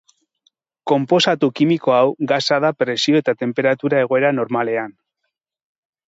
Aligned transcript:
Konposatu 0.91 1.49
kimiko 1.59 1.91
hau 1.97 2.07
gasa 2.31 2.57
da 2.65 2.71
presio 2.79 3.19
eta 3.21 3.35
tenperatura 3.41 3.99
egoera 4.05 4.33
normalean. 4.39 4.97